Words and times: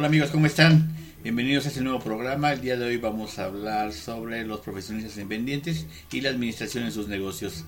Hola 0.00 0.08
amigos, 0.08 0.30
¿cómo 0.30 0.46
están? 0.46 0.88
Bienvenidos 1.22 1.66
a 1.66 1.68
este 1.68 1.82
nuevo 1.82 2.00
programa. 2.00 2.54
El 2.54 2.62
día 2.62 2.78
de 2.78 2.86
hoy 2.86 2.96
vamos 2.96 3.38
a 3.38 3.44
hablar 3.44 3.92
sobre 3.92 4.46
los 4.46 4.60
profesionistas 4.60 5.18
independientes 5.18 5.84
y 6.10 6.22
la 6.22 6.30
administración 6.30 6.84
en 6.84 6.92
sus 6.92 7.06
negocios. 7.06 7.66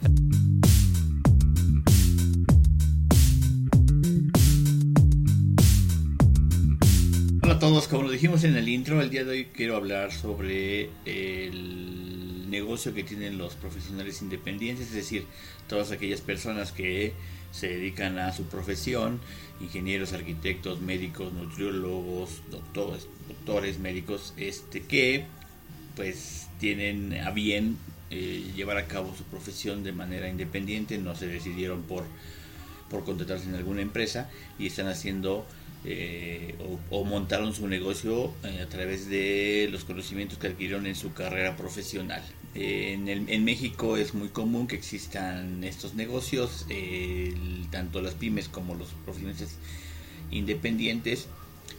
Hola 7.43 7.53
a 7.53 7.59
todos, 7.59 7.87
como 7.87 8.05
lo 8.05 8.11
dijimos 8.11 8.45
en 8.45 8.57
el 8.57 8.67
intro, 8.67 9.03
el 9.03 9.11
día 9.11 9.25
de 9.25 9.31
hoy 9.33 9.45
quiero 9.55 9.77
hablar 9.77 10.11
sobre 10.11 10.89
el 11.05 12.49
negocio 12.49 12.95
que 12.95 13.05
tienen 13.05 13.37
los 13.37 13.57
profesionales 13.57 14.23
independientes, 14.23 14.87
es 14.87 14.95
decir, 14.95 15.27
todas 15.69 15.91
aquellas 15.91 16.23
personas 16.23 16.73
que 16.73 17.13
se 17.53 17.69
dedican 17.69 18.19
a 18.19 18.33
su 18.33 18.45
profesión, 18.45 19.21
ingenieros, 19.61 20.13
arquitectos, 20.13 20.81
médicos, 20.81 21.33
nutriólogos, 21.33 22.43
doctores, 22.51 23.07
doctores 23.29 23.79
médicos, 23.79 24.35
este 24.37 24.83
que 24.83 25.27
pues 25.95 26.49
tienen 26.59 27.15
a 27.15 27.31
bien 27.31 27.77
eh, 28.11 28.51
llevar 28.57 28.79
a 28.79 28.87
cabo 28.87 29.15
su 29.17 29.25
profesión 29.25 29.85
de 29.85 29.93
manera 29.93 30.29
independiente, 30.29 30.99
no 30.99 31.15
se 31.15 31.27
decidieron 31.27 31.83
por, 31.83 32.05
por 32.91 33.05
contratarse 33.05 33.49
en 33.49 33.55
alguna 33.55 33.83
empresa 33.83 34.31
y 34.59 34.67
están 34.67 34.89
haciendo 34.89 35.47
eh, 35.85 36.55
o, 36.91 37.05
montaron 37.05 37.55
su 37.55 37.67
negocio 37.67 38.33
eh, 38.45 38.61
a 38.63 38.69
través 38.69 39.09
de 39.09 39.69
los 39.71 39.85
conocimientos 39.85 40.39
que 40.39 40.47
adquirieron 40.47 40.87
en 40.87 40.95
su 40.95 41.13
carrera 41.13 41.57
profesional. 41.57 42.23
En, 42.55 43.09
en, 43.09 43.45
México 43.45 43.97
es 43.97 44.15
muy 44.15 44.29
común 44.29 44.67
que 44.67 44.77
existan 44.77 45.65
estos 45.65 45.95
negocios, 45.95 46.67
tanto 47.71 48.03
las 48.03 48.15
pymes 48.15 48.49
como 48.49 48.75
los 48.75 48.89
profesionales 49.05 49.57
independientes, 50.31 51.29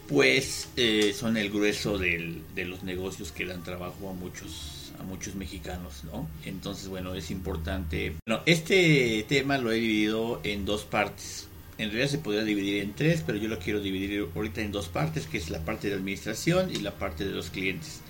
pues 0.08 0.70
eh, 0.78 1.14
son 1.16 1.38
el 1.38 1.50
grueso 1.50 1.98
de 1.98 2.66
los 2.66 2.84
negocios 2.84 3.32
que 3.32 3.46
dan 3.46 3.64
trabajo 3.64 4.10
a 4.10 4.14
muchos 4.14 4.80
a 5.00 5.04
muchos 5.04 5.34
mexicanos, 5.34 6.04
¿no? 6.04 6.28
Entonces, 6.46 6.88
bueno, 6.88 7.16
es 7.16 7.32
importante. 7.32 8.14
Este 8.46 9.26
tema 9.28 9.58
lo 9.58 9.72
he 9.72 9.76
dividido 9.76 10.40
en 10.44 10.66
dos 10.66 10.84
partes 10.84 11.48
en 11.78 11.90
realidad 11.90 12.10
se 12.10 12.18
podría 12.20 12.44
dividir 12.44 12.84
en 12.84 12.94
tres, 12.94 13.24
pero 13.26 13.38
yo 13.38 13.48
lo 13.48 13.60
quiero 13.60 13.80
dividir 13.80 14.28
ahorita 14.36 14.62
en 14.62 14.72
dos 14.72 14.90
partes, 14.90 15.26
que 15.26 15.38
es 15.38 15.50
la 15.50 15.60
parte 15.60 15.90
de 15.90 15.96
administración 15.96 16.70
y 16.72 16.78
la 16.78 16.92
parte 16.92 17.26
de 17.26 17.32
los 17.32 17.50
clientes. 17.50 18.02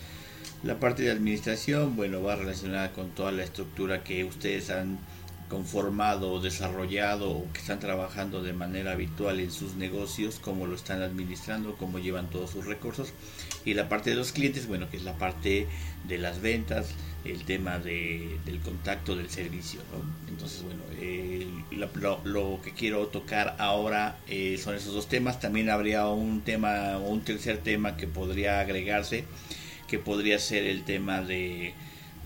La 0.64 0.80
parte 0.80 1.04
de 1.04 1.12
administración, 1.12 1.98
bueno, 1.98 2.24
va 2.24 2.38
relacionada 2.38 2.94
con 2.94 3.10
toda 3.10 3.34
la 3.34 3.44
estructura 3.44 4.04
que 4.04 4.24
ustedes 4.24 4.70
han 4.70 4.98
conformado, 5.50 6.40
desarrollado 6.40 7.32
o 7.32 7.52
que 7.52 7.60
están 7.60 7.80
trabajando 7.80 8.42
de 8.42 8.54
manera 8.54 8.94
habitual 8.94 9.42
en 9.42 9.52
sus 9.52 9.76
negocios, 9.76 10.40
cómo 10.42 10.66
lo 10.66 10.76
están 10.76 11.02
administrando, 11.02 11.76
cómo 11.76 12.00
llevan 12.00 12.30
todos 12.30 12.52
sus 12.52 12.66
recursos. 12.66 13.14
Y 13.66 13.74
la 13.74 13.90
parte 13.90 14.10
de 14.10 14.16
los 14.16 14.32
clientes, 14.32 14.68
bueno, 14.68 14.90
que 14.90 14.98
es 14.98 15.04
la 15.04 15.18
parte 15.18 15.68
de 16.08 16.18
las 16.18 16.42
ventas, 16.42 16.88
el 17.26 17.44
tema 17.44 17.78
de, 17.80 18.40
del 18.46 18.60
contacto, 18.62 19.16
del 19.16 19.30
servicio. 19.30 19.82
Entonces, 20.30 20.64
bueno, 20.64 20.82
eh, 21.00 21.48
lo, 22.24 22.62
que 22.64 22.72
quiero 22.72 23.08
tocar 23.08 23.56
ahora 23.60 24.18
eh, 24.28 24.58
son 24.64 24.76
esos 24.76 24.94
dos 24.94 25.08
temas. 25.08 25.40
También 25.40 25.70
habría 25.70 26.08
un 26.08 26.42
tema 26.42 26.98
o 26.98 27.10
un 27.10 27.22
tercer 27.22 27.60
tema 27.60 27.96
que 27.96 28.08
podría 28.08 28.60
agregarse, 28.60 29.26
que 29.88 30.00
podría 30.00 30.40
ser 30.40 30.66
el 30.66 30.84
tema 30.84 31.22
de, 31.22 31.74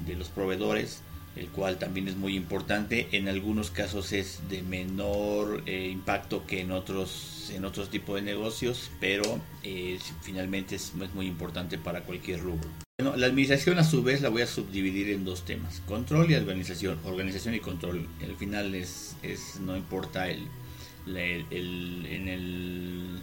de 0.05 0.15
los 0.15 0.29
proveedores 0.29 1.01
el 1.37 1.47
cual 1.49 1.77
también 1.77 2.07
es 2.07 2.15
muy 2.15 2.35
importante. 2.35 3.07
En 3.11 3.27
algunos 3.27 3.69
casos 3.69 4.11
es 4.11 4.41
de 4.49 4.63
menor 4.63 5.63
eh, 5.65 5.89
impacto 5.91 6.45
que 6.45 6.61
en 6.61 6.71
otros 6.71 7.51
en 7.53 7.63
otros 7.63 7.89
tipos 7.89 8.15
de 8.15 8.21
negocios, 8.23 8.91
pero 8.99 9.39
eh, 9.63 9.99
finalmente 10.21 10.75
es, 10.75 10.93
muy 11.13 11.27
importante 11.27 11.77
para 11.77 12.01
cualquier 12.01 12.41
rubro. 12.41 12.67
Bueno, 12.99 13.15
la 13.15 13.27
administración 13.27 13.79
a 13.79 13.83
su 13.83 14.03
vez 14.03 14.21
la 14.21 14.29
voy 14.29 14.41
a 14.41 14.47
subdividir 14.47 15.11
en 15.11 15.23
dos 15.23 15.45
temas, 15.45 15.81
control 15.85 16.29
y 16.29 16.35
organización, 16.35 16.99
organización 17.05 17.53
y 17.55 17.59
control. 17.59 18.07
Al 18.21 18.35
final 18.35 18.75
es, 18.75 19.15
es 19.23 19.59
no 19.61 19.77
importa 19.77 20.29
el, 20.29 20.47
el 21.05 22.05
en 22.09 22.27
el 22.27 23.21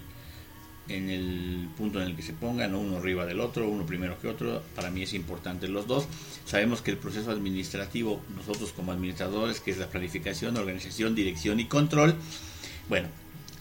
en 0.88 1.08
el 1.08 1.68
punto 1.76 2.00
en 2.00 2.08
el 2.08 2.16
que 2.16 2.22
se 2.22 2.32
pongan, 2.32 2.74
uno 2.74 2.98
arriba 2.98 3.24
del 3.24 3.40
otro, 3.40 3.68
uno 3.68 3.86
primero 3.86 4.20
que 4.20 4.28
otro, 4.28 4.62
para 4.74 4.90
mí 4.90 5.02
es 5.02 5.14
importante 5.14 5.68
los 5.68 5.86
dos. 5.86 6.06
Sabemos 6.44 6.82
que 6.82 6.90
el 6.90 6.98
proceso 6.98 7.30
administrativo, 7.30 8.22
nosotros 8.36 8.72
como 8.72 8.92
administradores, 8.92 9.60
que 9.60 9.70
es 9.70 9.78
la 9.78 9.88
planificación, 9.88 10.56
organización, 10.56 11.14
dirección 11.14 11.60
y 11.60 11.66
control, 11.66 12.14
bueno, 12.88 13.08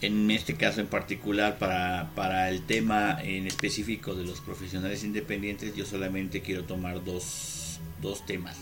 en 0.00 0.30
este 0.30 0.54
caso 0.54 0.80
en 0.80 0.86
particular, 0.86 1.58
para, 1.58 2.10
para 2.14 2.50
el 2.50 2.62
tema 2.62 3.18
en 3.22 3.46
específico 3.46 4.14
de 4.14 4.24
los 4.24 4.40
profesionales 4.40 5.02
independientes, 5.02 5.74
yo 5.74 5.86
solamente 5.86 6.42
quiero 6.42 6.64
tomar 6.64 7.02
dos, 7.04 7.80
dos 8.02 8.26
temas. 8.26 8.58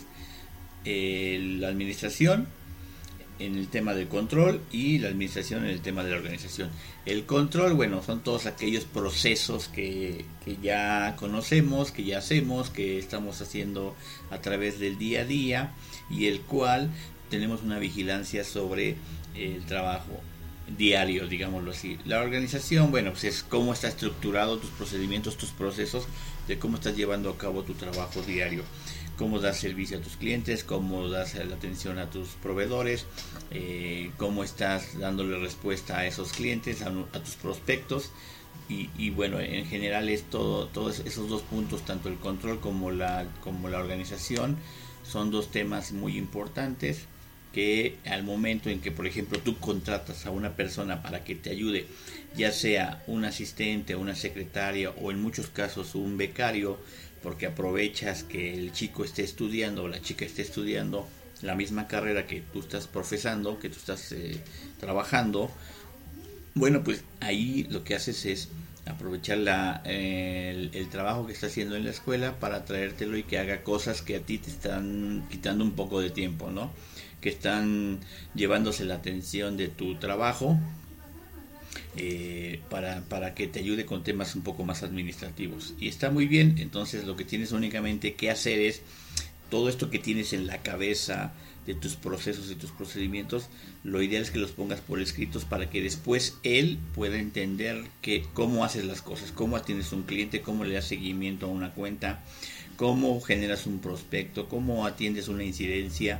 la 0.85 1.67
administración 1.67 2.47
en 3.39 3.55
el 3.55 3.67
tema 3.67 3.93
del 3.93 4.07
control 4.07 4.61
y 4.71 4.99
la 4.99 5.09
administración 5.09 5.63
en 5.65 5.71
el 5.71 5.81
tema 5.81 6.03
de 6.03 6.11
la 6.11 6.17
organización. 6.17 6.69
El 7.05 7.25
control, 7.25 7.73
bueno, 7.73 8.01
son 8.03 8.21
todos 8.21 8.45
aquellos 8.45 8.85
procesos 8.85 9.67
que, 9.67 10.25
que, 10.45 10.57
ya 10.61 11.15
conocemos, 11.17 11.91
que 11.91 12.03
ya 12.03 12.19
hacemos, 12.19 12.69
que 12.69 12.99
estamos 12.99 13.41
haciendo 13.41 13.95
a 14.31 14.39
través 14.39 14.79
del 14.79 14.97
día 14.97 15.21
a 15.21 15.25
día 15.25 15.73
y 16.09 16.27
el 16.27 16.41
cual 16.41 16.89
tenemos 17.29 17.63
una 17.63 17.79
vigilancia 17.79 18.43
sobre 18.43 18.95
el 19.35 19.65
trabajo 19.65 20.21
diario, 20.77 21.27
digámoslo 21.27 21.71
así. 21.71 21.97
La 22.05 22.21
organización, 22.21 22.91
bueno, 22.91 23.11
pues 23.11 23.25
es 23.25 23.43
cómo 23.43 23.73
está 23.73 23.87
estructurado 23.87 24.57
tus 24.57 24.69
procedimientos, 24.71 25.37
tus 25.37 25.49
procesos, 25.49 26.07
de 26.47 26.59
cómo 26.59 26.77
estás 26.77 26.95
llevando 26.95 27.29
a 27.29 27.37
cabo 27.37 27.63
tu 27.63 27.73
trabajo 27.73 28.21
diario 28.21 28.63
cómo 29.17 29.39
das 29.39 29.57
servicio 29.57 29.97
a 29.97 30.01
tus 30.01 30.15
clientes, 30.17 30.63
cómo 30.63 31.09
das 31.09 31.35
la 31.35 31.55
atención 31.55 31.99
a 31.99 32.09
tus 32.09 32.29
proveedores, 32.29 33.05
eh, 33.51 34.11
cómo 34.17 34.43
estás 34.43 34.97
dándole 34.97 35.37
respuesta 35.37 35.99
a 35.99 36.05
esos 36.05 36.33
clientes, 36.33 36.81
a, 36.81 36.91
tus 37.19 37.35
prospectos. 37.35 38.11
Y, 38.69 39.11
bueno, 39.11 39.39
en 39.39 39.65
general 39.67 40.09
es 40.09 40.23
todo, 40.23 40.65
todos 40.67 40.99
esos 41.01 41.29
dos 41.29 41.43
puntos, 41.43 41.85
tanto 41.85 42.09
el 42.09 42.15
control 42.15 42.59
como 42.59 42.89
la, 42.89 43.27
como 43.43 43.69
la 43.69 43.77
organización, 43.77 44.57
son 45.03 45.29
dos 45.29 45.51
temas 45.51 45.91
muy 45.91 46.17
importantes 46.17 47.05
que 47.53 47.97
al 48.05 48.23
momento 48.23 48.69
en 48.69 48.81
que, 48.81 48.91
por 48.91 49.05
ejemplo, 49.05 49.39
tú 49.39 49.59
contratas 49.59 50.25
a 50.25 50.31
una 50.31 50.55
persona 50.55 51.03
para 51.03 51.23
que 51.23 51.35
te 51.35 51.51
ayude, 51.51 51.85
ya 52.35 52.51
sea 52.51 53.03
un 53.05 53.25
asistente, 53.25 53.95
una 53.95 54.15
secretaria 54.15 54.89
o 54.89 55.11
en 55.11 55.21
muchos 55.21 55.47
casos 55.47 55.93
un 55.93 56.17
becario, 56.17 56.79
porque 57.23 57.47
aprovechas 57.47 58.23
que 58.23 58.53
el 58.53 58.73
chico 58.73 59.03
esté 59.05 59.23
estudiando 59.23 59.83
o 59.83 59.87
la 59.87 60.01
chica 60.01 60.25
esté 60.25 60.41
estudiando 60.41 61.07
la 61.41 61.55
misma 61.55 61.87
carrera 61.87 62.27
que 62.27 62.41
tú 62.41 62.59
estás 62.59 62.87
profesando, 62.87 63.59
que 63.59 63.69
tú 63.69 63.77
estás 63.77 64.11
eh, 64.11 64.39
trabajando, 64.79 65.49
bueno, 66.55 66.83
pues 66.83 67.03
ahí 67.19 67.65
lo 67.69 67.83
que 67.83 67.95
haces 67.95 68.25
es 68.25 68.49
aprovechar 68.85 69.37
la, 69.37 69.81
el, 69.85 70.87
trabajo 70.91 71.25
que 71.25 71.33
está 71.33 71.47
haciendo 71.47 71.75
en 71.75 71.85
la 71.85 71.91
escuela 71.91 72.39
para 72.39 72.65
traértelo 72.65 73.17
y 73.17 73.23
que 73.23 73.39
haga 73.39 73.63
cosas 73.63 74.01
que 74.01 74.17
a 74.17 74.19
ti 74.19 74.37
te 74.37 74.49
están 74.49 75.25
quitando 75.31 75.63
un 75.63 75.71
poco 75.71 76.01
de 76.01 76.09
tiempo, 76.09 76.51
¿no? 76.51 76.71
Que 77.21 77.29
están 77.29 77.99
llevándose 78.35 78.85
la 78.85 78.95
atención 78.95 79.57
de 79.57 79.69
tu 79.69 79.95
trabajo 79.95 80.59
eh, 81.95 82.61
para, 82.69 83.01
para 83.01 83.33
que 83.33 83.47
te 83.47 83.59
ayude 83.59 83.85
con 83.85 84.03
temas 84.03 84.35
un 84.35 84.43
poco 84.43 84.63
más 84.63 84.83
administrativos. 84.83 85.73
Y 85.79 85.87
está 85.87 86.09
muy 86.09 86.27
bien, 86.27 86.55
entonces 86.59 87.05
lo 87.05 87.15
que 87.15 87.25
tienes 87.25 87.51
únicamente 87.51 88.15
que 88.15 88.29
hacer 88.29 88.59
es 88.59 88.81
todo 89.49 89.69
esto 89.69 89.89
que 89.89 89.99
tienes 89.99 90.33
en 90.33 90.47
la 90.47 90.63
cabeza 90.63 91.33
de 91.65 91.73
tus 91.73 91.95
procesos 91.95 92.51
y 92.51 92.55
tus 92.55 92.71
procedimientos, 92.71 93.47
lo 93.83 94.01
ideal 94.01 94.23
es 94.23 94.31
que 94.31 94.39
los 94.39 94.51
pongas 94.51 94.81
por 94.81 94.99
escritos 94.99 95.45
para 95.45 95.69
que 95.69 95.81
después 95.81 96.37
él 96.43 96.77
pueda 96.93 97.17
entender 97.17 97.83
que 98.01 98.25
cómo 98.33 98.65
haces 98.65 98.85
las 98.85 99.01
cosas, 99.01 99.31
cómo 99.31 99.55
atiendes 99.55 99.93
a 99.93 99.95
un 99.95 100.03
cliente, 100.03 100.41
cómo 100.41 100.65
le 100.65 100.73
das 100.73 100.87
seguimiento 100.87 101.45
a 101.45 101.49
una 101.49 101.73
cuenta, 101.73 102.23
cómo 102.83 103.21
generas 103.21 103.65
un 103.65 103.79
prospecto, 103.79 104.49
cómo 104.49 104.85
atiendes 104.85 105.29
una 105.29 105.45
incidencia, 105.45 106.19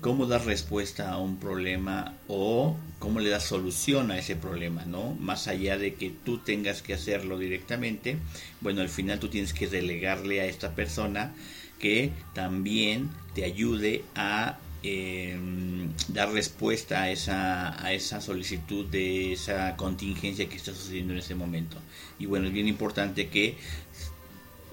cómo 0.00 0.24
das 0.24 0.46
respuesta 0.46 1.10
a 1.10 1.18
un 1.18 1.36
problema 1.36 2.14
o 2.28 2.78
cómo 2.98 3.20
le 3.20 3.28
das 3.28 3.44
solución 3.44 4.10
a 4.10 4.16
ese 4.16 4.34
problema, 4.34 4.86
¿no? 4.86 5.14
Más 5.20 5.48
allá 5.48 5.76
de 5.76 5.96
que 5.96 6.08
tú 6.08 6.38
tengas 6.38 6.80
que 6.80 6.94
hacerlo 6.94 7.36
directamente, 7.36 8.16
bueno, 8.62 8.80
al 8.80 8.88
final 8.88 9.20
tú 9.20 9.28
tienes 9.28 9.52
que 9.52 9.68
delegarle 9.68 10.40
a 10.40 10.46
esta 10.46 10.74
persona 10.74 11.34
que 11.78 12.10
también 12.32 13.10
te 13.34 13.44
ayude 13.44 14.02
a 14.14 14.56
em, 14.82 15.90
dar 16.08 16.32
respuesta 16.32 17.02
a 17.02 17.10
esa, 17.10 17.84
a 17.84 17.92
esa 17.92 18.22
solicitud 18.22 18.86
de 18.86 19.34
esa 19.34 19.76
contingencia 19.76 20.48
que 20.48 20.56
está 20.56 20.72
sucediendo 20.72 21.12
en 21.12 21.18
ese 21.18 21.34
momento. 21.34 21.76
Y 22.18 22.24
bueno, 22.24 22.46
es 22.46 22.54
bien 22.54 22.66
importante 22.66 23.28
que 23.28 23.58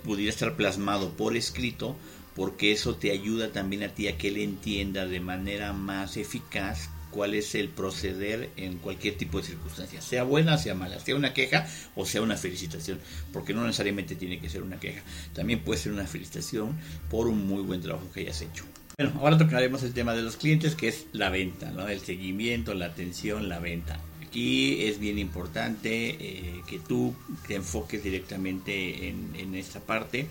pudiera 0.06 0.30
estar 0.30 0.56
plasmado 0.56 1.12
por 1.18 1.36
escrito 1.36 1.96
porque 2.36 2.72
eso 2.72 2.96
te 2.96 3.12
ayuda 3.12 3.52
también 3.52 3.84
a 3.84 3.90
ti 3.90 4.08
a 4.08 4.18
que 4.18 4.28
él 4.28 4.38
entienda 4.38 5.06
de 5.06 5.20
manera 5.20 5.74
más 5.74 6.18
eficaz 6.18 6.90
cuál 7.10 7.34
es 7.34 7.56
el 7.56 7.70
proceder 7.70 8.50
en 8.58 8.78
cualquier 8.78 9.18
tipo 9.18 9.40
de 9.40 9.48
circunstancia, 9.48 10.02
sea 10.02 10.24
buena, 10.24 10.58
sea 10.58 10.76
mala, 10.76 11.00
sea 11.00 11.16
una 11.16 11.34
queja 11.34 11.66
o 11.96 12.06
sea 12.06 12.22
una 12.22 12.36
felicitación, 12.36 13.00
porque 13.32 13.54
no 13.54 13.64
necesariamente 13.64 14.16
tiene 14.16 14.40
que 14.40 14.50
ser 14.50 14.64
una 14.64 14.80
queja, 14.80 15.02
también 15.34 15.62
puede 15.62 15.80
ser 15.80 15.94
una 15.94 16.06
felicitación 16.06 16.76
por 17.10 17.28
un 17.28 17.48
muy 17.48 17.64
buen 17.64 17.82
trabajo 17.82 18.12
que 18.14 18.20
hayas 18.20 18.42
hecho. 18.42 18.66
Bueno, 18.98 19.18
ahora 19.22 19.38
tocaremos 19.38 19.84
el 19.84 19.94
tema 19.94 20.14
de 20.14 20.22
los 20.22 20.36
clientes, 20.36 20.76
que 20.76 20.90
es 20.90 21.08
la 21.14 21.30
venta, 21.30 21.72
¿no? 21.72 21.88
el 21.88 22.02
seguimiento, 22.02 22.74
la 22.74 22.88
atención, 22.88 23.48
la 23.48 23.60
venta. 23.60 24.00
Aquí 24.28 24.86
es 24.86 25.00
bien 25.00 25.20
importante 25.20 26.10
eh, 26.10 26.62
que 26.68 26.80
tú 26.80 27.14
te 27.48 27.56
enfoques 27.56 28.04
directamente 28.04 29.08
en, 29.10 29.36
en 29.36 29.56
esta 29.56 29.80
parte 29.80 30.28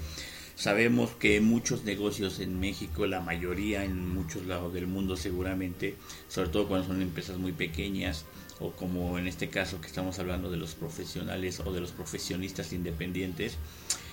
Sabemos 0.56 1.10
que 1.10 1.40
muchos 1.40 1.82
negocios 1.82 2.38
en 2.38 2.60
México, 2.60 3.06
la 3.06 3.20
mayoría 3.20 3.84
en 3.84 4.14
muchos 4.14 4.46
lados 4.46 4.72
del 4.72 4.86
mundo 4.86 5.16
seguramente, 5.16 5.96
sobre 6.28 6.48
todo 6.48 6.68
cuando 6.68 6.86
son 6.86 7.02
empresas 7.02 7.38
muy 7.38 7.50
pequeñas 7.50 8.24
o 8.60 8.70
como 8.70 9.18
en 9.18 9.26
este 9.26 9.48
caso 9.48 9.80
que 9.80 9.88
estamos 9.88 10.20
hablando 10.20 10.52
de 10.52 10.56
los 10.56 10.76
profesionales 10.76 11.58
o 11.58 11.72
de 11.72 11.80
los 11.80 11.90
profesionistas 11.90 12.72
independientes, 12.72 13.56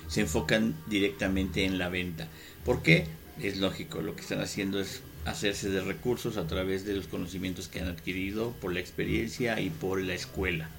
se 0.08 0.22
enfocan 0.22 0.76
directamente 0.88 1.64
en 1.64 1.78
la 1.78 1.90
venta. 1.90 2.28
¿Por 2.66 2.82
qué? 2.82 3.06
Es 3.40 3.58
lógico, 3.58 4.02
lo 4.02 4.16
que 4.16 4.22
están 4.22 4.42
haciendo 4.42 4.80
es 4.80 5.04
hacerse 5.26 5.70
de 5.70 5.82
recursos 5.82 6.38
a 6.38 6.48
través 6.48 6.86
de 6.86 6.96
los 6.96 7.08
conocimientos 7.08 7.68
que 7.68 7.80
han 7.80 7.88
adquirido 7.88 8.52
por 8.62 8.74
la 8.74 8.80
experiencia 8.80 9.60
y 9.60 9.70
por 9.70 10.02
la 10.02 10.14
escuela. 10.14 10.70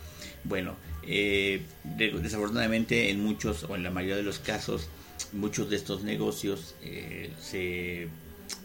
Bueno, 0.44 0.76
eh, 1.06 1.62
desafortunadamente 1.84 3.10
en 3.10 3.22
muchos 3.22 3.64
o 3.64 3.76
en 3.76 3.82
la 3.82 3.90
mayoría 3.90 4.16
de 4.16 4.22
los 4.22 4.38
casos 4.38 4.88
muchos 5.32 5.70
de 5.70 5.76
estos 5.76 6.02
negocios 6.02 6.74
eh, 6.82 7.30
se, 7.40 8.08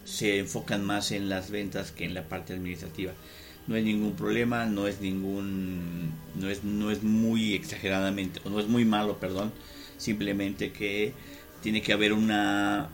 se 0.04 0.38
enfocan 0.38 0.84
más 0.84 1.12
en 1.12 1.28
las 1.28 1.50
ventas 1.50 1.92
que 1.92 2.04
en 2.04 2.14
la 2.14 2.28
parte 2.28 2.52
administrativa. 2.52 3.12
No 3.66 3.74
hay 3.74 3.84
ningún 3.84 4.14
problema, 4.14 4.64
no 4.64 4.86
es 4.88 5.00
ningún, 5.00 6.10
no 6.36 6.48
es, 6.48 6.64
no 6.64 6.90
es 6.90 7.02
muy 7.02 7.54
exageradamente, 7.54 8.40
o 8.44 8.50
no 8.50 8.60
es 8.60 8.66
muy 8.66 8.86
malo, 8.86 9.18
perdón, 9.18 9.52
simplemente 9.98 10.72
que 10.72 11.12
tiene 11.62 11.82
que 11.82 11.92
haber 11.92 12.14
una, 12.14 12.88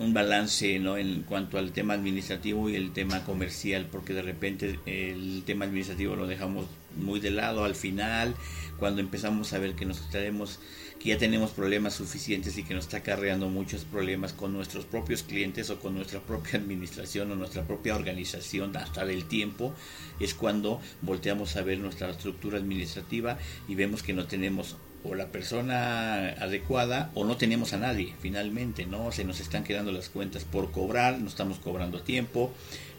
un 0.00 0.14
balance 0.14 0.78
¿no? 0.78 0.96
en 0.96 1.22
cuanto 1.22 1.58
al 1.58 1.72
tema 1.72 1.92
administrativo 1.92 2.70
y 2.70 2.74
el 2.74 2.92
tema 2.92 3.22
comercial, 3.24 3.86
porque 3.92 4.14
de 4.14 4.22
repente 4.22 4.78
el 4.86 5.42
tema 5.44 5.66
administrativo 5.66 6.16
lo 6.16 6.26
dejamos 6.26 6.66
muy 6.96 7.20
de 7.20 7.30
lado 7.30 7.64
al 7.64 7.74
final, 7.74 8.34
cuando 8.78 9.02
empezamos 9.02 9.52
a 9.52 9.58
ver 9.58 9.74
que 9.74 9.84
nos 9.84 10.08
tenemos 10.10 10.58
que 10.98 11.08
ya 11.08 11.18
tenemos 11.18 11.52
problemas 11.52 11.94
suficientes 11.94 12.58
y 12.58 12.62
que 12.62 12.74
nos 12.74 12.84
está 12.84 12.98
acarreando 12.98 13.48
muchos 13.48 13.84
problemas 13.84 14.34
con 14.34 14.52
nuestros 14.52 14.84
propios 14.84 15.22
clientes 15.22 15.70
o 15.70 15.80
con 15.80 15.94
nuestra 15.94 16.20
propia 16.20 16.52
administración 16.58 17.32
o 17.32 17.36
nuestra 17.36 17.66
propia 17.66 17.94
organización 17.94 18.76
hasta 18.76 19.06
del 19.06 19.24
tiempo, 19.24 19.74
es 20.18 20.34
cuando 20.34 20.80
volteamos 21.00 21.56
a 21.56 21.62
ver 21.62 21.78
nuestra 21.78 22.10
estructura 22.10 22.58
administrativa 22.58 23.38
y 23.66 23.76
vemos 23.76 24.02
que 24.02 24.12
no 24.12 24.26
tenemos 24.26 24.76
o 25.04 25.14
la 25.14 25.28
persona 25.28 26.30
adecuada 26.40 27.10
o 27.14 27.24
no 27.24 27.36
tenemos 27.36 27.72
a 27.72 27.78
nadie 27.78 28.14
finalmente, 28.20 28.86
¿no? 28.86 29.12
Se 29.12 29.24
nos 29.24 29.40
están 29.40 29.64
quedando 29.64 29.92
las 29.92 30.08
cuentas 30.08 30.44
por 30.44 30.70
cobrar, 30.70 31.18
no 31.18 31.28
estamos 31.28 31.58
cobrando 31.58 32.02
tiempo, 32.02 32.52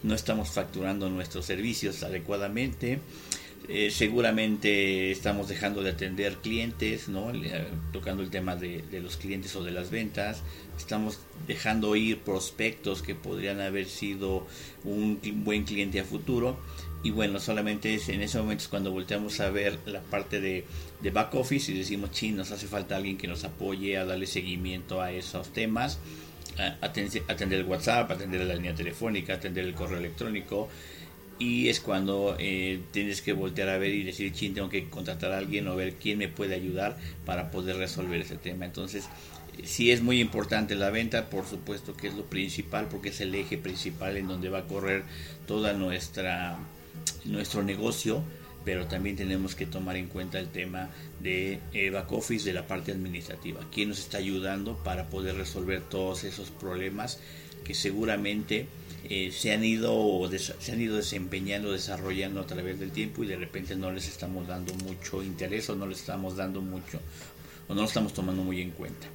no 0.04 0.16
estamos 0.16 0.50
facturando 0.50 1.10
nuestros 1.10 1.46
servicios 1.46 2.04
adecuadamente 2.04 3.00
eh, 3.68 3.92
seguramente 3.92 5.12
estamos 5.12 5.48
dejando 5.48 5.84
de 5.84 5.92
atender 5.92 6.38
clientes, 6.38 7.08
¿no? 7.08 7.32
Eh, 7.32 7.68
tocando 7.94 8.24
el 8.24 8.30
tema 8.30 8.56
de, 8.56 8.84
los 9.02 9.18
clientes 9.18 9.56
o 9.56 9.64
de 9.64 9.72
las 9.72 9.92
ventas. 9.92 10.42
Estamos 10.78 11.20
dejando 11.48 11.96
ir 11.96 12.20
prospectos 12.20 13.02
que 13.02 13.14
podrían 13.14 13.62
haber 13.62 13.86
sido 13.86 14.48
un 14.84 15.20
buen 15.46 15.64
cliente 15.64 16.00
a 16.00 16.04
futuro. 16.04 16.58
Y 17.04 17.10
bueno, 17.12 17.40
solamente 17.40 17.96
es 17.96 18.10
en 18.10 18.22
ese 18.22 18.38
momento 18.38 18.64
es 18.64 18.68
cuando 18.68 18.92
volteamos 18.92 19.40
a 19.40 19.50
ver 19.50 19.80
la 19.88 20.02
parte 20.02 20.40
de, 20.40 20.66
back 21.12 21.34
office 21.34 21.72
y 21.72 21.78
decimos, 21.78 22.12
ching, 22.12 22.36
nos 22.36 22.52
hace 22.52 22.68
falta 22.68 22.96
alguien 22.96 23.18
que 23.18 23.28
nos 23.28 23.44
apoye 23.44 23.98
a 23.98 24.06
darle 24.06 24.28
seguimiento 24.28 25.02
a 25.02 25.12
esos 25.12 25.52
temas. 25.52 26.00
atender 26.82 27.60
el 27.60 27.66
WhatsApp, 27.66 28.12
atender 28.12 28.42
la 28.46 28.54
línea 28.54 28.76
telefónica, 28.76 29.34
atender 29.34 29.66
el 29.66 29.74
correo 29.74 29.98
electrónico, 29.98 30.70
y 31.42 31.70
es 31.70 31.80
cuando 31.80 32.36
eh, 32.38 32.82
tienes 32.92 33.24
que 33.24 33.34
voltear 33.34 33.70
a 33.70 33.80
ver 33.80 33.96
y 33.96 34.04
decir, 34.04 34.32
chin, 34.32 34.54
tengo 34.54 34.70
que 34.70 34.88
contratar 34.90 35.32
a 35.32 35.40
alguien 35.40 35.68
o 35.68 35.76
ver 35.76 35.96
quién 35.96 36.20
me 36.20 36.28
puede 36.28 36.54
ayudar 36.54 36.98
para 37.26 37.50
poder 37.50 37.78
resolver 37.78 38.22
ese 38.22 38.36
tema. 38.36 38.66
Entonces, 38.66 39.10
si 39.64 39.92
es 39.92 40.04
muy 40.04 40.22
importante 40.22 40.76
la 40.76 40.92
venta, 40.92 41.32
por 41.32 41.48
supuesto 41.48 41.98
que 41.98 42.10
es 42.10 42.14
lo 42.14 42.26
principal, 42.26 42.90
porque 42.90 43.10
es 43.10 43.22
el 43.22 43.34
eje 43.34 43.58
principal 43.58 44.18
en 44.18 44.28
donde 44.28 44.50
va 44.50 44.60
a 44.60 44.68
correr 44.68 45.04
toda 45.48 45.74
nuestra 45.74 46.60
nuestro 47.26 47.64
negocio, 47.64 48.24
pero 48.64 48.88
también 48.88 49.16
tenemos 49.16 49.56
que 49.56 49.66
tomar 49.66 49.96
en 49.96 50.08
cuenta 50.08 50.40
el 50.40 50.50
tema 50.50 50.90
de 51.20 51.60
eh, 51.74 51.90
back 51.90 52.12
office, 52.12 52.46
de 52.46 52.54
la 52.54 52.68
parte 52.68 52.92
administrativa, 52.92 53.62
quién 53.72 53.90
nos 53.90 54.00
está 54.00 54.18
ayudando 54.18 54.78
para 54.84 55.10
poder 55.10 55.36
resolver 55.36 55.82
todos 55.82 56.24
esos 56.24 56.52
problemas 56.52 57.20
que 57.64 57.74
seguramente 57.74 58.68
eh, 59.10 59.32
se 59.32 59.52
han 59.52 59.64
ido 59.64 60.30
se 60.32 60.72
han 60.72 60.82
ido 60.82 60.96
desempeñando 60.96 61.72
desarrollando 61.72 62.42
a 62.42 62.46
través 62.46 62.80
del 62.80 62.92
tiempo 62.92 63.24
y 63.24 63.28
de 63.28 63.36
repente 63.36 63.76
no 63.76 63.92
les 63.92 64.08
estamos 64.08 64.48
dando 64.48 64.74
mucho 64.76 65.24
interés 65.24 65.70
o 65.70 65.76
no 65.76 65.88
les 65.88 66.00
estamos 66.00 66.36
dando 66.36 66.62
mucho 66.62 67.00
o 67.68 67.74
no 67.74 67.82
lo 67.82 67.88
estamos 67.88 68.14
tomando 68.14 68.44
muy 68.44 68.62
en 68.62 68.72
cuenta 68.72 69.08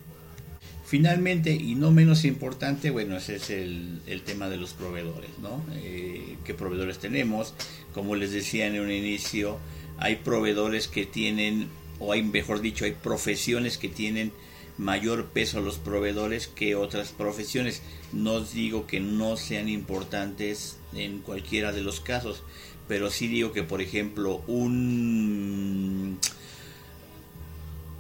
finalmente 0.87 1.53
y 1.53 1.75
no 1.75 1.91
menos 1.91 2.25
importante 2.25 2.91
bueno 2.91 3.17
ese 3.17 3.37
es 3.37 3.51
el, 3.51 4.23
tema 4.25 4.49
de 4.49 4.57
los 4.57 4.73
proveedores 4.73 5.31
no 5.43 5.63
eh, 5.75 6.37
qué 6.45 6.55
proveedores 6.55 6.99
tenemos 6.99 7.55
como 7.93 8.15
les 8.15 8.31
decía 8.31 8.67
en 8.67 8.81
un 8.81 8.91
inicio 8.91 9.59
hay 9.99 10.17
proveedores 10.17 10.89
que 10.89 11.05
tienen 11.05 11.69
o 11.99 12.13
hay 12.13 12.23
mejor 12.23 12.61
dicho 12.61 12.85
hay 12.85 12.93
profesiones 12.93 13.79
que 13.79 13.89
tienen 13.89 14.33
mayor 14.79 15.27
peso 15.27 15.59
a 15.59 15.63
los 15.63 15.79
proveedores 15.79 16.49
que 16.49 16.75
otras 16.75 17.11
profesiones. 17.11 17.83
No 18.13 18.41
digo 18.41 18.87
que 18.87 19.01
no 19.01 19.37
sean 19.37 19.69
importantes 19.69 20.79
en 20.95 21.21
cualquiera 21.21 21.73
de 21.73 21.83
los 21.83 22.01
casos, 22.01 22.43
pero 22.89 23.11
sí 23.11 23.29
digo 23.29 23.53
que, 23.53 23.63
por 23.63 23.81
ejemplo, 23.81 24.43
un, 24.47 26.19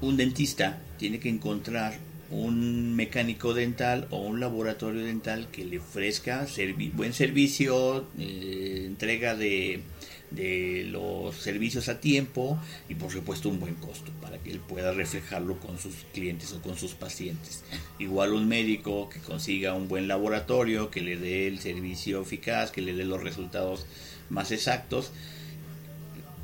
un 0.00 0.16
dentista 0.16 0.82
tiene 0.98 1.18
que 1.18 1.28
encontrar 1.28 1.98
un 2.30 2.96
mecánico 2.96 3.54
dental 3.54 4.08
o 4.10 4.18
un 4.18 4.40
laboratorio 4.40 5.04
dental 5.04 5.48
que 5.52 5.64
le 5.64 5.78
ofrezca 5.78 6.46
buen 6.94 7.12
servicio, 7.12 8.06
eh, 8.18 8.84
entrega 8.86 9.34
de 9.34 9.82
de 10.30 10.84
los 10.90 11.36
servicios 11.36 11.88
a 11.88 12.00
tiempo 12.00 12.58
y 12.88 12.94
por 12.94 13.10
supuesto 13.10 13.48
un 13.48 13.60
buen 13.60 13.74
costo 13.74 14.10
para 14.20 14.38
que 14.38 14.50
él 14.50 14.60
pueda 14.60 14.92
reflejarlo 14.92 15.58
con 15.58 15.78
sus 15.78 15.94
clientes 16.12 16.52
o 16.52 16.62
con 16.62 16.76
sus 16.76 16.94
pacientes. 16.94 17.64
Igual 17.98 18.32
un 18.32 18.48
médico 18.48 19.08
que 19.08 19.20
consiga 19.20 19.74
un 19.74 19.88
buen 19.88 20.08
laboratorio, 20.08 20.90
que 20.90 21.00
le 21.00 21.16
dé 21.16 21.46
el 21.46 21.60
servicio 21.60 22.22
eficaz, 22.22 22.70
que 22.70 22.82
le 22.82 22.94
dé 22.94 23.04
los 23.04 23.22
resultados 23.22 23.86
más 24.28 24.50
exactos, 24.50 25.12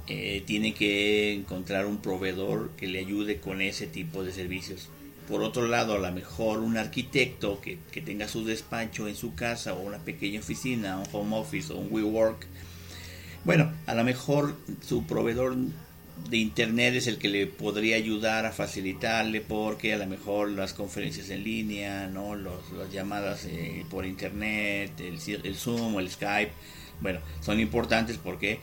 eh, 0.08 0.42
tiene 0.46 0.74
que 0.74 1.32
encontrar 1.32 1.86
un 1.86 1.98
proveedor 1.98 2.70
que 2.76 2.86
le 2.86 3.00
ayude 3.00 3.38
con 3.38 3.60
ese 3.60 3.86
tipo 3.86 4.24
de 4.24 4.32
servicios. 4.32 4.88
Por 5.28 5.42
otro 5.42 5.68
lado, 5.68 5.94
a 5.94 5.98
lo 5.98 6.12
mejor 6.12 6.60
un 6.60 6.76
arquitecto 6.76 7.60
que, 7.60 7.78
que 7.90 8.00
tenga 8.00 8.28
su 8.28 8.44
despacho 8.44 9.08
en 9.08 9.16
su 9.16 9.34
casa 9.34 9.74
o 9.74 9.80
una 9.80 9.98
pequeña 9.98 10.40
oficina, 10.40 10.98
un 10.98 11.06
home 11.12 11.36
office 11.36 11.72
o 11.72 11.76
un 11.76 11.88
WeWork, 11.90 12.46
bueno, 13.44 13.72
a 13.86 13.94
lo 13.94 14.04
mejor 14.04 14.56
su 14.86 15.04
proveedor 15.04 15.56
de 16.28 16.36
internet 16.36 16.94
es 16.94 17.06
el 17.06 17.18
que 17.18 17.28
le 17.28 17.46
podría 17.46 17.96
ayudar 17.96 18.46
a 18.46 18.52
facilitarle 18.52 19.40
porque 19.40 19.92
a 19.94 19.98
lo 19.98 20.06
mejor 20.06 20.50
las 20.50 20.72
conferencias 20.72 21.30
en 21.30 21.42
línea, 21.42 22.06
no, 22.06 22.36
Los, 22.36 22.70
las 22.72 22.92
llamadas 22.92 23.44
eh, 23.46 23.84
por 23.90 24.06
internet, 24.06 24.92
el, 25.00 25.18
el 25.44 25.56
Zoom 25.56 25.96
o 25.96 26.00
el 26.00 26.10
Skype, 26.10 26.52
bueno, 27.00 27.20
son 27.40 27.58
importantes 27.58 28.18
porque 28.18 28.60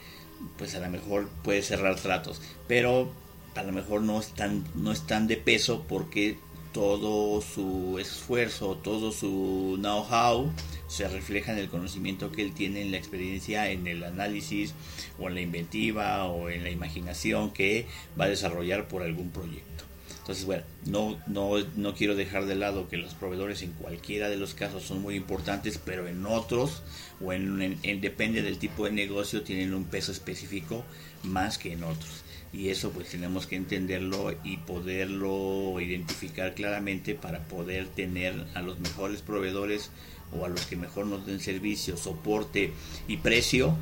pues 0.57 0.75
a 0.75 0.79
lo 0.79 0.89
mejor 0.89 1.29
puede 1.43 1.61
cerrar 1.61 1.97
tratos, 1.97 2.41
pero 2.67 3.11
a 3.55 3.63
lo 3.63 3.73
mejor 3.73 4.01
no 4.01 4.19
están 4.19 4.63
no 4.75 4.93
están 4.93 5.27
de 5.27 5.35
peso 5.35 5.85
porque 5.89 6.37
todo 6.71 7.41
su 7.41 7.97
esfuerzo, 7.99 8.75
todo 8.75 9.11
su 9.11 9.77
know-how 9.79 10.51
se 10.87 11.07
refleja 11.07 11.51
en 11.51 11.59
el 11.59 11.69
conocimiento 11.69 12.31
que 12.31 12.43
él 12.43 12.53
tiene, 12.53 12.81
en 12.81 12.91
la 12.91 12.97
experiencia, 12.97 13.71
en 13.71 13.87
el 13.87 14.03
análisis 14.03 14.73
o 15.19 15.27
en 15.27 15.35
la 15.35 15.41
inventiva 15.41 16.25
o 16.25 16.49
en 16.49 16.63
la 16.63 16.69
imaginación 16.69 17.51
que 17.51 17.85
va 18.19 18.25
a 18.25 18.29
desarrollar 18.29 18.87
por 18.87 19.03
algún 19.03 19.31
proyecto. 19.31 19.85
Entonces, 20.19 20.45
bueno, 20.45 20.63
no, 20.85 21.19
no, 21.25 21.57
no 21.75 21.95
quiero 21.95 22.15
dejar 22.15 22.45
de 22.45 22.55
lado 22.55 22.87
que 22.87 22.97
los 22.97 23.15
proveedores 23.15 23.63
en 23.63 23.71
cualquiera 23.71 24.29
de 24.29 24.37
los 24.37 24.53
casos 24.53 24.83
son 24.83 25.01
muy 25.01 25.15
importantes, 25.15 25.79
pero 25.83 26.07
en 26.07 26.23
otros, 26.25 26.83
o 27.19 27.33
en, 27.33 27.79
en 27.81 28.01
depende 28.01 28.43
del 28.43 28.59
tipo 28.59 28.85
de 28.85 28.91
negocio, 28.91 29.41
tienen 29.41 29.73
un 29.73 29.85
peso 29.85 30.11
específico 30.11 30.83
más 31.23 31.57
que 31.57 31.73
en 31.73 31.83
otros 31.83 32.23
y 32.51 32.69
eso 32.69 32.91
pues 32.91 33.09
tenemos 33.09 33.45
que 33.45 33.55
entenderlo 33.55 34.33
y 34.43 34.57
poderlo 34.57 35.79
identificar 35.79 36.55
claramente 36.55 37.15
para 37.15 37.43
poder 37.43 37.87
tener 37.87 38.33
a 38.55 38.61
los 38.61 38.79
mejores 38.79 39.21
proveedores 39.21 39.91
o 40.31 40.45
a 40.45 40.49
los 40.49 40.65
que 40.65 40.75
mejor 40.75 41.05
nos 41.05 41.25
den 41.25 41.39
servicio, 41.39 41.97
soporte 41.97 42.71
y 43.07 43.17
precio 43.17 43.75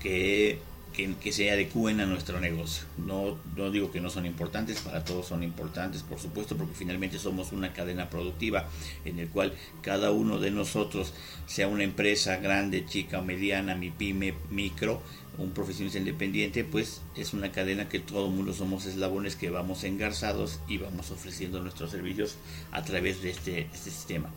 que 0.00 0.58
que, 0.92 1.32
se 1.32 1.50
adecúen 1.50 2.00
a 2.00 2.06
nuestro 2.06 2.40
negocio. 2.40 2.84
No, 2.98 3.38
no 3.56 3.70
digo 3.70 3.90
que 3.90 4.00
no 4.00 4.10
son 4.10 4.26
importantes, 4.26 4.80
para 4.80 5.04
todos 5.04 5.26
son 5.26 5.42
importantes, 5.42 6.02
por 6.02 6.18
supuesto, 6.18 6.56
porque 6.56 6.74
finalmente 6.74 7.18
somos 7.18 7.52
una 7.52 7.72
cadena 7.72 8.10
productiva 8.10 8.68
en 9.04 9.18
el 9.18 9.28
cual 9.28 9.54
cada 9.80 10.10
uno 10.10 10.38
de 10.38 10.50
nosotros, 10.50 11.12
sea 11.46 11.68
una 11.68 11.84
empresa 11.84 12.36
grande, 12.36 12.86
chica 12.86 13.18
o 13.18 13.22
mediana, 13.22 13.74
mi 13.74 13.90
pyme, 13.90 14.34
micro, 14.50 15.02
un 15.38 15.50
profesionista 15.52 15.98
independiente, 15.98 16.64
pues 16.64 17.00
es 17.16 17.32
una 17.32 17.52
cadena 17.52 17.88
que 17.88 17.98
todo 17.98 18.26
el 18.26 18.32
mundo 18.32 18.52
somos 18.52 18.86
eslabones 18.86 19.34
que 19.36 19.50
vamos 19.50 19.84
engarzados 19.84 20.60
y 20.68 20.78
vamos 20.78 21.10
ofreciendo 21.10 21.60
nuestros 21.62 21.90
servicios 21.90 22.36
a 22.70 22.82
través 22.82 23.22
de 23.22 23.30
este, 23.30 23.68
este 23.72 23.90
sistema. 23.90 24.30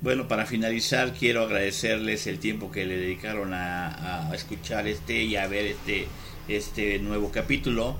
Bueno, 0.00 0.28
para 0.28 0.46
finalizar 0.46 1.12
quiero 1.12 1.42
agradecerles 1.42 2.28
el 2.28 2.38
tiempo 2.38 2.70
que 2.70 2.86
le 2.86 2.96
dedicaron 2.96 3.52
a, 3.52 4.30
escuchar 4.32 4.86
este 4.86 5.24
y 5.24 5.34
a 5.34 5.48
ver 5.48 5.66
este, 5.66 6.06
este 6.46 7.00
nuevo 7.00 7.32
capítulo. 7.32 7.98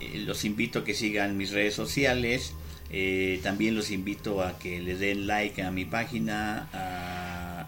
Eh, 0.00 0.24
los 0.26 0.44
invito 0.44 0.80
a 0.80 0.84
que 0.84 0.92
sigan 0.92 1.36
mis 1.36 1.52
redes 1.52 1.74
sociales. 1.74 2.54
Eh, 2.90 3.38
también 3.44 3.76
los 3.76 3.92
invito 3.92 4.42
a 4.42 4.58
que 4.58 4.80
le 4.80 4.96
den 4.96 5.28
like 5.28 5.62
a 5.62 5.70
mi 5.70 5.84
página, 5.84 6.68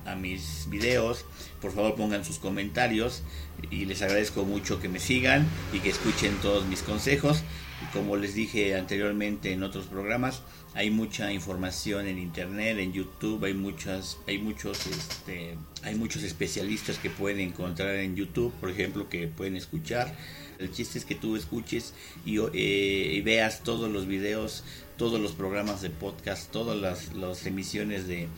a 0.05 0.15
mis 0.15 0.67
videos. 0.69 1.25
Por 1.61 1.73
favor 1.73 1.95
pongan 1.95 2.25
sus 2.25 2.39
comentarios 2.39 3.23
y 3.71 3.85
les 3.85 4.03
agradezco 4.03 4.45
mucho 4.45 4.81
que 4.81 4.89
me 4.89 4.99
sigan 4.99 5.47
y 5.73 5.81
que 5.81 5.91
escuchen 5.91 6.35
todos 6.43 6.67
mis 6.67 6.83
consejos. 6.83 7.43
Como 7.93 8.17
les 8.17 8.35
dije 8.35 8.77
anteriormente 8.77 9.53
en 9.53 9.63
otros 9.63 9.87
programas, 9.87 10.43
hay 10.75 10.91
mucha 10.91 11.33
información 11.33 12.07
en 12.07 12.19
internet, 12.19 12.79
en 12.79 12.93
YouTube, 12.93 13.45
hay 13.45 13.55
muchas, 13.55 14.19
hay 14.27 14.39
muchos, 14.39 14.87
este, 14.87 15.57
hay 15.83 15.95
muchos 15.97 16.23
especialistas 16.23 16.99
que 16.99 17.11
pueden 17.11 17.41
encontrar 17.41 17.97
en 17.97 18.17
YouTube, 18.17 18.53
por 18.55 18.71
ejemplo, 18.71 19.09
que 19.09 19.27
pueden 19.29 19.57
escuchar. 19.57 20.17
El 20.59 20.71
chiste 20.71 20.99
es 20.99 21.05
que 21.05 21.15
tú 21.15 21.37
escuches 21.37 21.93
y, 22.25 22.39
eh, 22.55 23.21
veas 23.25 23.63
todos 23.65 23.91
los 23.91 24.07
videos, 24.07 24.65
todos 24.97 25.21
los 25.21 25.33
programas 25.33 25.83
de 25.83 25.91
podcast, 25.91 26.51
todas 26.51 26.77
las, 27.13 27.47
emisiones 27.47 28.07
de, 28.07 28.29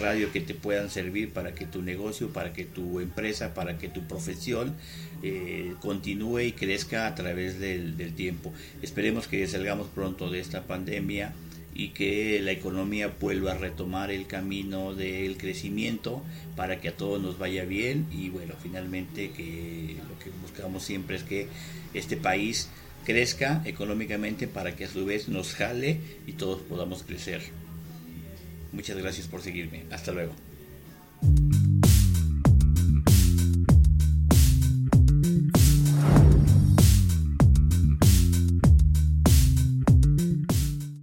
radio 0.00 0.32
que 0.32 0.40
te 0.40 0.54
puedan 0.54 0.90
servir 0.90 1.32
para 1.32 1.54
que 1.54 1.66
tu 1.66 1.82
negocio, 1.82 2.32
para 2.32 2.52
que 2.52 2.64
tu 2.64 3.00
empresa, 3.00 3.54
para 3.54 3.78
que 3.78 3.88
tu 3.88 4.02
profesión 4.02 4.74
eh, 5.22 5.74
continúe 5.80 6.40
y 6.40 6.52
crezca 6.52 7.06
a 7.06 7.14
través 7.14 7.58
del, 7.58 7.96
del 7.96 8.14
tiempo. 8.14 8.52
Esperemos 8.82 9.28
que 9.28 9.46
salgamos 9.46 9.88
pronto 9.88 10.30
de 10.30 10.40
esta 10.40 10.64
pandemia 10.64 11.32
y 11.74 11.88
que 11.88 12.40
la 12.40 12.52
economía 12.52 13.12
vuelva 13.20 13.52
a 13.52 13.58
retomar 13.58 14.10
el 14.10 14.26
camino 14.26 14.94
del 14.94 15.36
crecimiento 15.38 16.22
para 16.54 16.80
que 16.80 16.88
a 16.88 16.96
todos 16.96 17.20
nos 17.20 17.38
vaya 17.38 17.64
bien 17.64 18.06
y 18.10 18.28
bueno, 18.28 18.54
finalmente 18.62 19.30
que 19.30 19.96
lo 20.08 20.18
que 20.18 20.30
buscamos 20.42 20.82
siempre 20.82 21.16
es 21.16 21.22
que 21.22 21.48
este 21.94 22.16
país 22.16 22.68
crezca 23.04 23.62
económicamente 23.64 24.46
para 24.46 24.74
que 24.76 24.84
a 24.84 24.88
su 24.88 25.04
vez 25.04 25.28
nos 25.28 25.54
jale 25.54 26.00
y 26.26 26.32
todos 26.32 26.60
podamos 26.62 27.02
crecer. 27.02 27.42
Muchas 28.72 28.96
gracias 28.96 29.26
por 29.26 29.42
seguirme. 29.42 29.84
Hasta 29.90 30.12
luego. 30.12 30.32